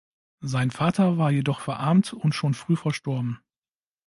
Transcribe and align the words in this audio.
Sein 0.39 0.71
Vater 0.71 1.19
war 1.19 1.29
jedoch 1.29 1.59
verarmt 1.59 2.11
und 2.11 2.33
schon 2.33 2.55
früh 2.55 2.75
verstorben. 2.75 3.37